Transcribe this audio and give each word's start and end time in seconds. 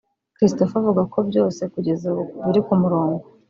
Christopher 0.35 0.77
avuga 0.81 1.01
ko 1.13 1.19
byose 1.29 1.61
kugeza 1.73 2.05
ubu 2.11 2.23
biri 2.45 2.61
ku 2.65 2.73
murongo 2.81 3.23